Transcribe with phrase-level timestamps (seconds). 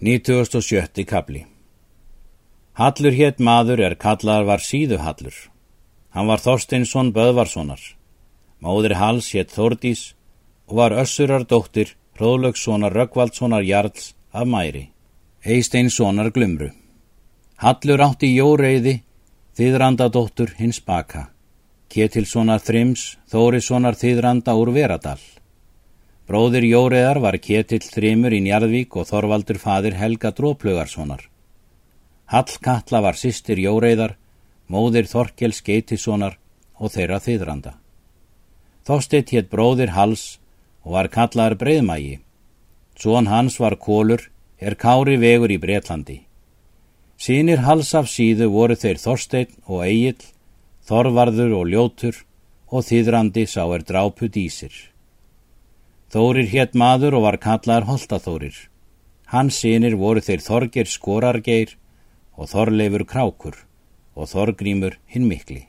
[0.00, 1.04] 97.
[1.04, 1.40] kapli
[2.78, 5.34] Hallur hétt maður er kallar var síðuhallur.
[6.14, 7.80] Hann var Þorsteinsson Böðvarssonar.
[8.62, 10.12] Móðir Hals hétt Þordís
[10.70, 14.84] og var össurar dóttir Hróðlökssonar Röggvaldssonar Jarls af Mæri.
[15.42, 16.70] Eisteinssonar Glumru.
[17.58, 19.00] Hallur átti Jóreiði,
[19.58, 21.32] þiðrandadóttur hins baka.
[21.90, 25.18] Ketilssonar Þrims, Þórissonar þiðranda úr Veradal.
[26.28, 31.22] Bróðir Jóreðar var Ketill Þrimur í Njarðvík og Þorvaldur fadir Helga Dróplögarssonar.
[32.28, 34.18] Hallkatla var sýstir Jóreðar,
[34.68, 36.36] móðir Þorkel Skeitissonar
[36.76, 37.72] og þeirra þiðranda.
[38.84, 40.36] Þósteitt hétt bróðir Hals
[40.84, 42.18] og var kallaður Breiðmægi.
[43.00, 44.28] Són hans var Kólur,
[44.60, 46.18] er kári vegur í Breitlandi.
[47.16, 50.20] Sýnir Hals af síðu voru þeir Þorsteitt og Egil,
[50.84, 52.20] Þorvarður og Ljótur
[52.68, 54.76] og þiðrandi sá er drápu dísir.
[56.08, 58.56] Þórir hétt maður og var kallaðar Holtaþórir.
[59.28, 61.74] Hans sínir voru þeir Þorgir Skorargeir
[62.32, 63.58] og Þorleifur Krákur
[64.16, 65.66] og Þorgrímur hinn mikli.